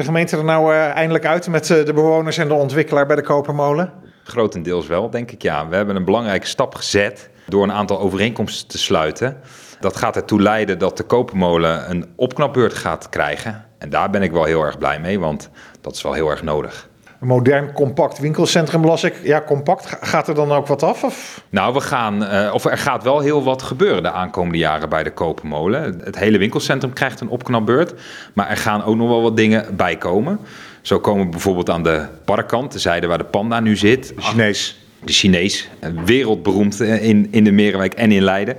de 0.00 0.06
gemeente 0.06 0.36
er 0.36 0.44
nou 0.44 0.74
uh, 0.74 0.86
eindelijk 0.86 1.26
uit 1.26 1.48
met 1.48 1.68
uh, 1.68 1.84
de 1.84 1.92
bewoners 1.92 2.38
en 2.38 2.48
de 2.48 2.54
ontwikkelaar 2.54 3.06
bij 3.06 3.16
de 3.16 3.22
Kopermolen? 3.22 3.92
Grotendeels 4.24 4.86
wel, 4.86 5.10
denk 5.10 5.30
ik 5.30 5.42
ja. 5.42 5.68
We 5.68 5.76
hebben 5.76 5.96
een 5.96 6.04
belangrijke 6.04 6.46
stap 6.46 6.74
gezet 6.74 7.30
door 7.46 7.62
een 7.62 7.72
aantal 7.72 8.00
overeenkomsten 8.00 8.68
te 8.68 8.78
sluiten. 8.78 9.36
Dat 9.80 9.96
gaat 9.96 10.16
ertoe 10.16 10.42
leiden 10.42 10.78
dat 10.78 10.96
de 10.96 11.02
Kopermolen 11.02 11.90
een 11.90 12.12
opknapbeurt 12.16 12.74
gaat 12.74 13.08
krijgen. 13.08 13.64
En 13.78 13.90
daar 13.90 14.10
ben 14.10 14.22
ik 14.22 14.32
wel 14.32 14.44
heel 14.44 14.62
erg 14.62 14.78
blij 14.78 15.00
mee, 15.00 15.20
want 15.20 15.50
dat 15.80 15.94
is 15.94 16.02
wel 16.02 16.12
heel 16.12 16.30
erg 16.30 16.42
nodig. 16.42 16.88
Een 17.20 17.26
modern, 17.26 17.72
compact 17.72 18.18
winkelcentrum 18.18 18.84
las 18.84 19.04
ik. 19.04 19.14
Ja, 19.22 19.42
compact. 19.46 19.96
Gaat 20.00 20.28
er 20.28 20.34
dan 20.34 20.52
ook 20.52 20.66
wat 20.66 20.82
af? 20.82 21.04
Of? 21.04 21.44
Nou, 21.50 21.74
we 21.74 21.80
gaan, 21.80 22.22
uh, 22.22 22.50
of 22.54 22.64
er 22.64 22.78
gaat 22.78 23.02
wel 23.02 23.20
heel 23.20 23.44
wat 23.44 23.62
gebeuren 23.62 24.02
de 24.02 24.10
aankomende 24.10 24.58
jaren 24.58 24.88
bij 24.88 25.02
de 25.02 25.12
Kopenmolen. 25.12 26.00
Het 26.04 26.18
hele 26.18 26.38
winkelcentrum 26.38 26.92
krijgt 26.92 27.20
een 27.20 27.28
opknapbeurt. 27.28 27.94
Maar 28.32 28.48
er 28.48 28.56
gaan 28.56 28.84
ook 28.84 28.96
nog 28.96 29.08
wel 29.08 29.22
wat 29.22 29.36
dingen 29.36 29.76
bij 29.76 29.96
komen. 29.96 30.38
Zo 30.80 31.00
komen 31.00 31.24
we 31.24 31.30
bijvoorbeeld 31.30 31.70
aan 31.70 31.82
de 31.82 32.06
parkkant, 32.24 32.72
de 32.72 32.78
zijde 32.78 33.06
waar 33.06 33.18
de 33.18 33.24
panda 33.24 33.60
nu 33.60 33.76
zit. 33.76 34.12
De 34.16 34.22
Chinees. 34.22 34.78
De 35.04 35.12
Chinees, 35.12 35.68
wereldberoemd 36.04 36.80
in, 36.80 37.28
in 37.30 37.44
de 37.44 37.52
Merenwijk 37.52 37.94
en 37.94 38.12
in 38.12 38.22
Leiden. 38.22 38.56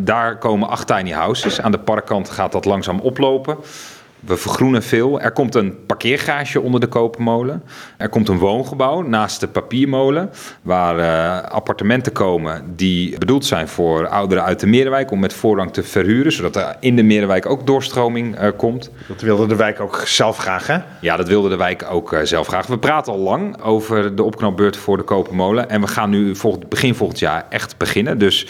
Daar 0.00 0.38
komen 0.38 0.68
acht 0.68 0.86
tiny 0.86 1.10
houses. 1.10 1.60
Aan 1.60 1.72
de 1.72 1.78
parkkant 1.78 2.30
gaat 2.30 2.52
dat 2.52 2.64
langzaam 2.64 3.00
oplopen. 3.00 3.56
We 4.28 4.36
vergroenen 4.36 4.82
veel. 4.82 5.20
Er 5.20 5.32
komt 5.32 5.54
een 5.54 5.86
parkeergarage 5.86 6.60
onder 6.60 6.80
de 6.80 6.86
kopermolen. 6.86 7.62
Er 7.96 8.08
komt 8.08 8.28
een 8.28 8.38
woongebouw 8.38 9.02
naast 9.02 9.40
de 9.40 9.48
papiermolen. 9.48 10.30
Waar 10.62 10.98
uh, 10.98 11.50
appartementen 11.50 12.12
komen 12.12 12.72
die 12.76 13.18
bedoeld 13.18 13.44
zijn 13.44 13.68
voor 13.68 14.08
ouderen 14.08 14.44
uit 14.44 14.60
de 14.60 14.66
Merenwijk. 14.66 15.10
Om 15.10 15.18
met 15.20 15.32
voorrang 15.32 15.72
te 15.72 15.82
verhuren. 15.82 16.32
Zodat 16.32 16.56
er 16.56 16.76
in 16.80 16.96
de 16.96 17.02
Merenwijk 17.02 17.46
ook 17.46 17.66
doorstroming 17.66 18.40
uh, 18.40 18.48
komt. 18.56 18.90
Dat 19.06 19.20
wilde 19.20 19.46
de 19.46 19.56
wijk 19.56 19.80
ook 19.80 20.02
zelf 20.04 20.38
graag 20.38 20.66
hè? 20.66 20.78
Ja, 21.00 21.16
dat 21.16 21.28
wilde 21.28 21.48
de 21.48 21.56
wijk 21.56 21.86
ook 21.90 22.12
uh, 22.12 22.20
zelf 22.22 22.46
graag. 22.46 22.66
We 22.66 22.78
praten 22.78 23.12
al 23.12 23.18
lang 23.18 23.62
over 23.62 24.14
de 24.14 24.22
opknapbeurt 24.22 24.76
voor 24.76 24.96
de 24.96 25.02
kopermolen. 25.02 25.70
En 25.70 25.80
we 25.80 25.86
gaan 25.86 26.10
nu 26.10 26.36
volgend, 26.36 26.68
begin 26.68 26.94
volgend 26.94 27.18
jaar 27.18 27.46
echt 27.48 27.76
beginnen. 27.76 28.18
Dus 28.18 28.46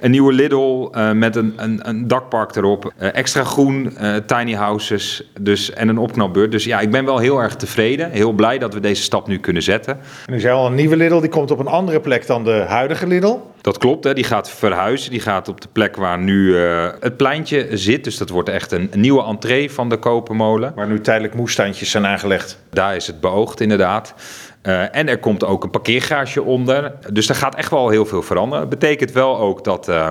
een 0.00 0.10
nieuwe 0.10 0.32
Lidl 0.32 0.90
met 1.14 1.36
een, 1.36 1.52
een, 1.56 1.88
een, 1.88 2.08
dakpark 2.08 2.56
erop. 2.56 2.92
Extra 2.98 3.44
groen, 3.44 3.96
tiny 4.26 4.52
houses 4.52 5.21
dus, 5.40 5.72
en 5.72 5.88
een 5.88 5.98
opknapbeurt. 5.98 6.50
Dus 6.50 6.64
ja, 6.64 6.80
ik 6.80 6.90
ben 6.90 7.04
wel 7.04 7.18
heel 7.18 7.38
erg 7.38 7.56
tevreden. 7.56 8.10
Heel 8.10 8.32
blij 8.32 8.58
dat 8.58 8.74
we 8.74 8.80
deze 8.80 9.02
stap 9.02 9.26
nu 9.26 9.38
kunnen 9.38 9.62
zetten. 9.62 9.98
En 10.26 10.34
u 10.34 10.40
zei 10.40 10.54
al, 10.54 10.66
een 10.66 10.74
nieuwe 10.74 10.96
Lidl 10.96 11.20
die 11.20 11.28
komt 11.28 11.50
op 11.50 11.58
een 11.58 11.66
andere 11.66 12.00
plek 12.00 12.26
dan 12.26 12.44
de 12.44 12.64
huidige 12.68 13.06
Lidl. 13.06 13.38
Dat 13.60 13.78
klopt, 13.78 14.04
hè. 14.04 14.14
die 14.14 14.24
gaat 14.24 14.50
verhuizen. 14.50 15.10
Die 15.10 15.20
gaat 15.20 15.48
op 15.48 15.60
de 15.60 15.68
plek 15.72 15.96
waar 15.96 16.18
nu 16.18 16.56
het 16.56 17.16
pleintje 17.16 17.66
zit. 17.70 18.04
Dus 18.04 18.16
dat 18.16 18.28
wordt 18.28 18.48
echt 18.48 18.72
een, 18.72 18.90
nieuwe 18.94 19.24
entree 19.24 19.70
van 19.70 19.88
de 19.88 19.96
Kopermolen. 19.96 20.72
Waar 20.74 20.88
nu 20.88 21.00
tijdelijk 21.00 21.34
moestuintjes 21.34 21.90
zijn 21.90 22.06
aangelegd. 22.06 22.58
Daar 22.70 22.96
is 22.96 23.06
het 23.06 23.20
beoogd 23.20 23.60
inderdaad. 23.60 24.14
Uh, 24.62 24.96
en 24.96 25.08
er 25.08 25.18
komt 25.18 25.44
ook 25.44 25.64
een 25.64 25.70
parkeergarage 25.70 26.42
onder. 26.42 26.92
Dus 27.12 27.28
er 27.28 27.34
gaat 27.34 27.54
echt 27.54 27.70
wel 27.70 27.88
heel 27.88 28.06
veel 28.06 28.22
veranderen. 28.22 28.68
Dat 28.68 28.78
betekent 28.78 29.12
wel 29.12 29.38
ook 29.38 29.64
dat 29.64 29.88
uh, 29.88 30.08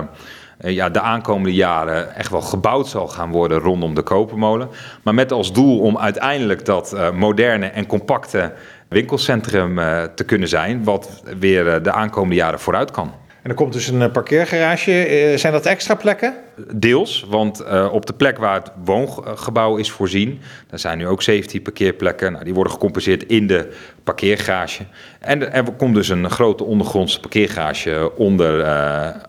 ja, 0.70 0.88
de 0.90 1.00
aankomende 1.00 1.54
jaren 1.54 2.14
echt 2.14 2.30
wel 2.30 2.40
gebouwd 2.40 2.88
zal 2.88 3.08
gaan 3.08 3.30
worden 3.30 3.58
rondom 3.58 3.94
de 3.94 4.02
Kopermolen. 4.02 4.68
Maar 5.02 5.14
met 5.14 5.32
als 5.32 5.52
doel 5.52 5.80
om 5.80 5.98
uiteindelijk 5.98 6.64
dat 6.64 6.92
uh, 6.94 7.10
moderne 7.10 7.66
en 7.66 7.86
compacte 7.86 8.52
winkelcentrum 8.88 9.76
te 10.14 10.24
kunnen 10.26 10.48
zijn, 10.48 10.84
wat 10.84 11.22
weer 11.38 11.82
de 11.82 11.92
aankomende 11.92 12.34
jaren 12.34 12.60
vooruit 12.60 12.90
kan. 12.90 13.12
En 13.42 13.50
er 13.50 13.56
komt 13.56 13.72
dus 13.72 13.88
een 13.88 14.10
parkeergarage. 14.10 15.32
Zijn 15.36 15.52
dat 15.52 15.66
extra 15.66 15.94
plekken? 15.94 16.34
Deels, 16.74 17.26
want 17.28 17.64
op 17.90 18.06
de 18.06 18.12
plek 18.12 18.38
waar 18.38 18.54
het 18.54 18.72
woongebouw 18.84 19.76
is 19.76 19.90
voorzien, 19.90 20.40
daar 20.66 20.78
zijn 20.78 20.98
nu 20.98 21.06
ook 21.06 21.22
17 21.22 21.62
parkeerplekken. 21.62 22.32
Nou, 22.32 22.44
die 22.44 22.54
worden 22.54 22.72
gecompenseerd 22.72 23.26
in 23.26 23.46
de 23.46 23.72
parkeergarage. 24.04 24.82
En 25.20 25.52
er 25.52 25.72
komt 25.72 25.94
dus 25.94 26.08
een 26.08 26.30
grote 26.30 26.64
ondergrondse 26.64 27.20
parkeergarage 27.20 28.12
onder, 28.16 28.66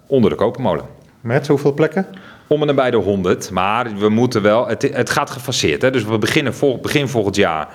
onder 0.07 0.29
de 0.29 0.35
kopermolen. 0.35 1.01
Met 1.23 1.47
hoeveel 1.47 1.73
plekken? 1.73 2.07
om 2.47 2.61
en 2.61 2.67
nabij 2.67 2.91
de 2.91 2.97
100. 2.97 3.51
Maar 3.51 3.97
we 3.97 4.09
moeten 4.09 4.41
wel, 4.41 4.67
het, 4.67 4.81
het 4.81 5.09
gaat 5.09 5.29
gefaseerd. 5.29 5.81
Hè? 5.81 5.91
Dus 5.91 6.03
we 6.03 6.17
beginnen 6.17 6.55
vol, 6.55 6.79
begin 6.79 7.07
volgend 7.07 7.35
jaar 7.35 7.67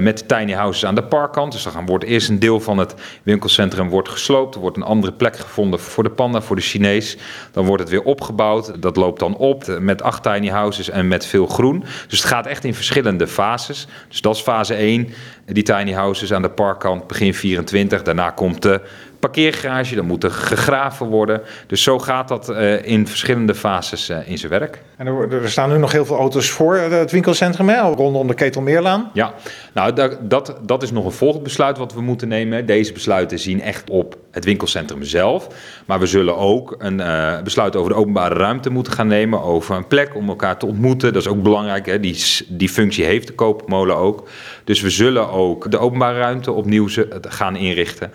met 0.00 0.18
de 0.18 0.26
tiny 0.26 0.52
houses 0.52 0.84
aan 0.84 0.94
de 0.94 1.04
parkkant. 1.04 1.52
Dus 1.52 1.62
dan 1.62 1.86
wordt 1.86 2.04
eerst 2.04 2.28
een 2.28 2.38
deel 2.38 2.60
van 2.60 2.78
het 2.78 2.94
winkelcentrum 3.22 3.88
wordt 3.88 4.08
gesloopt. 4.08 4.54
Er 4.54 4.60
wordt 4.60 4.76
een 4.76 4.82
andere 4.82 5.12
plek 5.12 5.36
gevonden 5.36 5.80
voor 5.80 6.02
de 6.02 6.10
panda, 6.10 6.40
voor 6.40 6.56
de 6.56 6.62
Chinees. 6.62 7.16
Dan 7.52 7.66
wordt 7.66 7.82
het 7.82 7.90
weer 7.90 8.02
opgebouwd. 8.02 8.82
Dat 8.82 8.96
loopt 8.96 9.18
dan 9.18 9.36
op 9.36 9.78
met 9.78 10.02
acht 10.02 10.22
tiny 10.22 10.48
houses 10.48 10.90
en 10.90 11.08
met 11.08 11.26
veel 11.26 11.46
groen. 11.46 11.84
Dus 12.08 12.18
het 12.18 12.28
gaat 12.28 12.46
echt 12.46 12.64
in 12.64 12.74
verschillende 12.74 13.26
fases. 13.26 13.86
Dus 14.08 14.20
dat 14.20 14.34
is 14.34 14.40
fase 14.40 14.74
1. 14.74 15.08
Die 15.46 15.62
tiny 15.62 15.92
houses 15.92 16.32
aan 16.32 16.42
de 16.42 16.50
parkkant 16.50 17.06
begin 17.06 17.34
24. 17.34 18.02
Daarna 18.02 18.30
komt 18.30 18.62
de 18.62 18.80
parkeergarage, 19.22 19.94
dan 19.94 20.06
moet 20.06 20.24
er 20.24 20.30
gegraven 20.30 21.06
worden. 21.06 21.42
Dus 21.66 21.82
zo 21.82 21.98
gaat 21.98 22.28
dat 22.28 22.50
uh, 22.50 22.86
in 22.86 23.06
verschillende 23.06 23.54
fases 23.54 24.10
uh, 24.10 24.28
in 24.28 24.38
zijn 24.38 24.52
werk. 24.52 24.82
Er, 25.06 25.50
staan 25.50 25.70
nu 25.70 25.78
nog 25.78 25.92
heel 25.92 26.04
veel 26.04 26.16
auto's 26.16 26.50
voor 26.50 26.76
het 26.76 27.10
winkelcentrum, 27.10 27.68
hè? 27.68 27.80
rondom 27.80 28.26
de 28.26 28.34
Ketelmeerlaan. 28.34 29.10
Ja, 29.12 29.34
nou 29.74 29.92
dat, 30.20 30.56
dat, 30.62 30.82
is 30.82 30.90
nog 30.90 31.04
een 31.04 31.12
volgend 31.12 31.42
besluit 31.42 31.78
wat 31.78 31.94
we 31.94 32.00
moeten 32.00 32.28
nemen. 32.28 32.66
Deze 32.66 32.92
besluiten 32.92 33.38
zien 33.38 33.62
echt 33.62 33.90
op 33.90 34.16
het 34.30 34.44
winkelcentrum 34.44 35.04
zelf. 35.04 35.48
Maar 35.86 35.98
we 35.98 36.06
zullen 36.06 36.36
ook 36.36 36.74
een 36.78 36.98
uh, 36.98 37.42
besluit 37.42 37.76
over 37.76 37.90
de 37.90 37.96
openbare 37.96 38.34
ruimte 38.34 38.70
moeten 38.70 38.92
gaan 38.92 39.06
nemen. 39.06 39.42
Over 39.42 39.76
een 39.76 39.86
plek 39.86 40.16
om 40.16 40.28
elkaar 40.28 40.58
te 40.58 40.66
ontmoeten. 40.66 41.12
Dat 41.12 41.22
is 41.22 41.28
ook 41.28 41.42
belangrijk. 41.42 41.86
Hè? 41.86 42.00
Die, 42.00 42.24
die 42.48 42.68
functie 42.68 43.04
heeft 43.04 43.26
de 43.26 43.34
koopmolen 43.34 43.96
ook. 43.96 44.28
Dus 44.64 44.80
we 44.80 44.90
zullen 44.90 45.30
ook 45.30 45.70
de 45.70 45.78
openbare 45.78 46.18
ruimte 46.18 46.52
opnieuw 46.52 46.88
gaan 47.20 47.56
inrichten. 47.56 48.10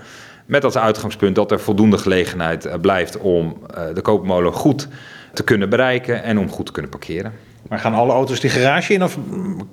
Met 0.45 0.63
als 0.63 0.77
uitgangspunt 0.77 1.35
dat 1.35 1.51
er 1.51 1.59
voldoende 1.59 1.97
gelegenheid 1.97 2.81
blijft 2.81 3.17
om 3.17 3.57
de 3.93 4.01
koopmolen 4.01 4.53
goed 4.53 4.79
te 4.79 4.87
kunnen 5.43 5.69
bereiken 5.69 6.23
en 6.23 6.39
om 6.39 6.49
goed 6.49 6.65
te 6.65 6.71
kunnen 6.71 6.91
parkeren. 6.91 7.33
Maar 7.69 7.79
gaan 7.79 7.93
alle 7.93 8.11
auto's 8.11 8.39
die 8.39 8.49
garage 8.49 8.93
in 8.93 9.03
of 9.03 9.17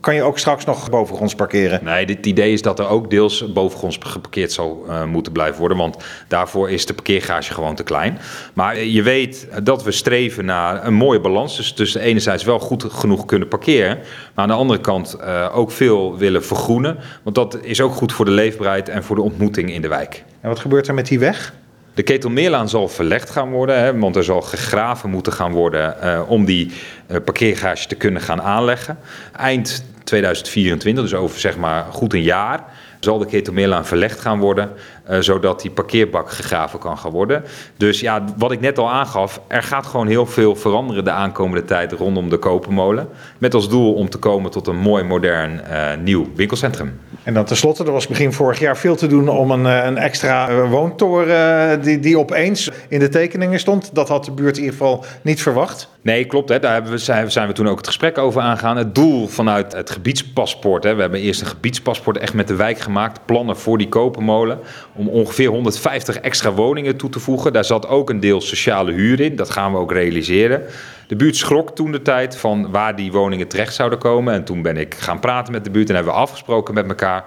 kan 0.00 0.14
je 0.14 0.22
ook 0.22 0.38
straks 0.38 0.64
nog 0.64 0.90
bovengronds 0.90 1.34
parkeren? 1.34 1.84
Nee, 1.84 2.04
het 2.04 2.26
idee 2.26 2.52
is 2.52 2.62
dat 2.62 2.78
er 2.78 2.88
ook 2.88 3.10
deels 3.10 3.52
bovengronds 3.52 3.98
geparkeerd 4.00 4.52
zal 4.52 4.84
uh, 4.88 5.04
moeten 5.04 5.32
blijven 5.32 5.58
worden. 5.58 5.78
Want 5.78 5.96
daarvoor 6.28 6.70
is 6.70 6.86
de 6.86 6.94
parkeergarage 6.94 7.54
gewoon 7.54 7.74
te 7.74 7.82
klein. 7.82 8.18
Maar 8.52 8.78
je 8.78 9.02
weet 9.02 9.48
dat 9.62 9.82
we 9.82 9.92
streven 9.92 10.44
naar 10.44 10.86
een 10.86 10.94
mooie 10.94 11.20
balans. 11.20 11.56
Dus 11.56 11.72
tussen 11.72 12.00
enerzijds 12.00 12.44
wel 12.44 12.58
goed 12.58 12.84
genoeg 12.88 13.24
kunnen 13.24 13.48
parkeren. 13.48 13.96
Maar 13.96 14.44
aan 14.44 14.48
de 14.48 14.54
andere 14.54 14.80
kant 14.80 15.16
uh, 15.20 15.50
ook 15.54 15.70
veel 15.70 16.16
willen 16.16 16.44
vergroenen. 16.44 16.96
Want 17.22 17.36
dat 17.36 17.58
is 17.62 17.80
ook 17.80 17.92
goed 17.92 18.12
voor 18.12 18.24
de 18.24 18.30
leefbaarheid 18.30 18.88
en 18.88 19.04
voor 19.04 19.16
de 19.16 19.22
ontmoeting 19.22 19.72
in 19.72 19.82
de 19.82 19.88
wijk. 19.88 20.24
En 20.40 20.48
wat 20.48 20.58
gebeurt 20.58 20.88
er 20.88 20.94
met 20.94 21.06
die 21.06 21.18
weg? 21.18 21.54
De 21.94 22.02
Ketelmeerlaan 22.02 22.68
zal 22.68 22.88
verlegd 22.88 23.30
gaan 23.30 23.50
worden, 23.50 23.78
hè, 23.78 23.98
want 23.98 24.16
er 24.16 24.24
zal 24.24 24.40
gegraven 24.40 25.10
moeten 25.10 25.32
gaan 25.32 25.52
worden 25.52 25.96
uh, 26.04 26.30
om 26.30 26.44
die 26.44 26.72
uh, 27.10 27.16
parkeergarage 27.24 27.86
te 27.86 27.94
kunnen 27.94 28.22
gaan 28.22 28.42
aanleggen. 28.42 28.98
Eind 29.36 29.84
2024, 30.04 31.02
dus 31.04 31.14
over 31.14 31.40
zeg 31.40 31.56
maar 31.56 31.84
goed 31.90 32.12
een 32.12 32.22
jaar, 32.22 32.64
zal 33.00 33.18
de 33.18 33.26
Ketelmeerlaan 33.26 33.86
verlegd 33.86 34.20
gaan 34.20 34.38
worden, 34.38 34.70
uh, 35.10 35.18
zodat 35.20 35.60
die 35.60 35.70
parkeerbak 35.70 36.30
gegraven 36.30 36.78
kan 36.78 36.98
gaan 36.98 37.10
worden. 37.10 37.44
Dus 37.76 38.00
ja, 38.00 38.24
wat 38.36 38.52
ik 38.52 38.60
net 38.60 38.78
al 38.78 38.90
aangaf, 38.90 39.40
er 39.46 39.62
gaat 39.62 39.86
gewoon 39.86 40.06
heel 40.06 40.26
veel 40.26 40.56
veranderen 40.56 41.04
de 41.04 41.10
aankomende 41.10 41.64
tijd 41.64 41.92
rondom 41.92 42.28
de 42.28 42.38
Kopermolen. 42.38 43.08
Met 43.38 43.54
als 43.54 43.68
doel 43.68 43.94
om 43.94 44.10
te 44.10 44.18
komen 44.18 44.50
tot 44.50 44.66
een 44.66 44.76
mooi, 44.76 45.04
modern, 45.04 45.60
uh, 45.70 46.02
nieuw 46.02 46.26
winkelcentrum. 46.34 47.00
En 47.22 47.34
dan 47.34 47.44
tenslotte, 47.44 47.84
er 47.84 47.92
was 47.92 48.06
begin 48.06 48.32
vorig 48.32 48.58
jaar 48.58 48.76
veel 48.76 48.96
te 48.96 49.06
doen 49.06 49.28
om 49.28 49.50
een, 49.50 49.64
een 49.64 49.98
extra 49.98 50.66
woontoren 50.68 51.82
die, 51.82 52.00
die 52.00 52.18
opeens 52.18 52.70
in 52.88 52.98
de 52.98 53.08
tekeningen 53.08 53.60
stond. 53.60 53.94
Dat 53.94 54.08
had 54.08 54.24
de 54.24 54.32
buurt 54.32 54.56
in 54.56 54.62
ieder 54.62 54.78
geval 54.78 55.04
niet 55.22 55.42
verwacht. 55.42 55.88
Nee, 56.04 56.24
klopt. 56.24 56.48
Hè. 56.48 56.58
Daar 56.58 56.72
hebben 56.72 56.90
we, 56.90 56.98
zijn, 56.98 57.46
we 57.46 57.52
toen 57.52 57.68
ook 57.68 57.76
het 57.76 57.86
gesprek 57.86 58.18
over 58.18 58.40
aangegaan. 58.40 58.76
Het 58.76 58.94
doel 58.94 59.28
vanuit 59.28 59.72
het 59.72 59.90
gebiedspaspoort. 59.90 60.84
Hè. 60.84 60.94
We 60.94 61.00
hebben 61.00 61.20
eerst 61.20 61.40
een 61.40 61.46
gebiedspaspoort 61.46 62.16
echt 62.16 62.34
met 62.34 62.48
de 62.48 62.54
wijk 62.54 62.78
gemaakt. 62.78 63.20
Plannen 63.24 63.56
voor 63.56 63.78
die 63.78 63.88
kopermolen. 63.88 64.58
Om 64.96 65.08
ongeveer 65.08 65.48
150 65.48 66.16
extra 66.16 66.52
woningen 66.52 66.96
toe 66.96 67.10
te 67.10 67.20
voegen. 67.20 67.52
Daar 67.52 67.64
zat 67.64 67.88
ook 67.88 68.10
een 68.10 68.20
deel 68.20 68.40
sociale 68.40 68.92
huur 68.92 69.20
in. 69.20 69.36
Dat 69.36 69.50
gaan 69.50 69.72
we 69.72 69.78
ook 69.78 69.92
realiseren. 69.92 70.62
De 71.06 71.16
buurt 71.16 71.36
schrok 71.36 71.74
toen 71.74 71.92
de 71.92 72.02
tijd 72.02 72.36
van 72.36 72.70
waar 72.70 72.96
die 72.96 73.12
woningen 73.12 73.48
terecht 73.48 73.74
zouden 73.74 73.98
komen. 73.98 74.34
En 74.34 74.44
toen 74.44 74.62
ben 74.62 74.76
ik 74.76 74.94
gaan 74.94 75.20
praten 75.20 75.52
met 75.52 75.64
de 75.64 75.70
buurt 75.70 75.88
en 75.88 75.94
hebben 75.94 76.12
we 76.12 76.18
afgesproken 76.18 76.74
met 76.74 76.88
elkaar 76.88 77.24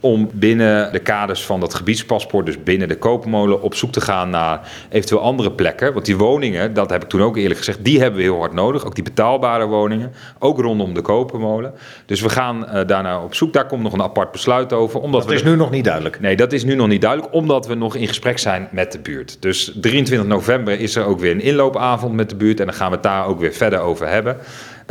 om 0.00 0.30
binnen 0.32 0.92
de 0.92 0.98
kaders 0.98 1.44
van 1.44 1.60
dat 1.60 1.74
gebiedspaspoort, 1.74 2.46
dus 2.46 2.62
binnen 2.62 2.88
de 2.88 2.98
koopmolen, 2.98 3.62
op 3.62 3.74
zoek 3.74 3.92
te 3.92 4.00
gaan 4.00 4.30
naar 4.30 4.70
eventueel 4.88 5.20
andere 5.20 5.52
plekken. 5.52 5.92
Want 5.92 6.04
die 6.04 6.16
woningen, 6.16 6.74
dat 6.74 6.90
heb 6.90 7.02
ik 7.02 7.08
toen 7.08 7.22
ook 7.22 7.36
eerlijk 7.36 7.58
gezegd, 7.58 7.84
die 7.84 8.00
hebben 8.00 8.18
we 8.18 8.24
heel 8.24 8.38
hard 8.38 8.52
nodig. 8.52 8.86
Ook 8.86 8.94
die 8.94 9.04
betaalbare 9.04 9.66
woningen, 9.66 10.12
ook 10.38 10.60
rondom 10.60 10.94
de 10.94 11.00
kopermolen. 11.00 11.72
Dus 12.06 12.20
we 12.20 12.28
gaan 12.28 12.64
uh, 12.64 12.80
daarna 12.86 13.22
op 13.22 13.34
zoek. 13.34 13.52
Daar 13.52 13.66
komt 13.66 13.82
nog 13.82 13.92
een 13.92 14.02
apart 14.02 14.32
besluit 14.32 14.72
over. 14.72 15.00
Omdat 15.00 15.22
dat 15.22 15.32
is 15.32 15.42
nu 15.42 15.56
nog 15.56 15.70
niet 15.70 15.84
duidelijk. 15.84 16.20
Nee, 16.20 16.36
dat 16.36 16.52
is 16.52 16.64
nu 16.64 16.74
nog 16.74 16.88
niet 16.88 17.02
duidelijk, 17.02 17.34
omdat 17.34 17.66
we 17.66 17.74
nog 17.74 17.94
in 17.94 18.08
gesprek 18.08 18.38
zijn 18.38 18.68
met 18.70 18.92
de 18.92 18.98
buurt. 18.98 19.36
Dus 19.40 19.72
23 19.80 20.28
november 20.28 20.80
is 20.80 20.96
er 20.96 21.04
ook 21.04 21.20
weer 21.20 21.32
een 21.32 21.40
inloopavond 21.40 22.14
met 22.14 22.30
de 22.30 22.36
buurt 22.36 22.60
en 22.60 22.66
dan 22.66 22.74
gaan 22.74 22.88
we 22.88 22.94
het 22.94 23.02
daar 23.02 23.26
ook 23.26 23.40
weer 23.40 23.52
verder 23.52 23.78
over 23.78 24.08
hebben. 24.08 24.36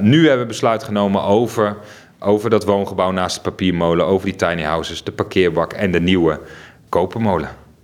Nu 0.01 0.27
hebben 0.27 0.41
we 0.41 0.51
besluit 0.51 0.83
genomen 0.83 1.23
over 1.23 1.77
over 2.19 2.49
dat 2.49 2.65
woongebouw 2.65 3.11
naast 3.11 3.35
de 3.35 3.41
papiermolen, 3.41 4.05
over 4.05 4.25
die 4.25 4.35
tiny 4.35 4.63
houses, 4.63 5.03
de 5.03 5.11
parkeerbak 5.11 5.73
en 5.73 5.91
de 5.91 5.99
nieuwe 5.99 6.39
kopermolen. 6.89 7.49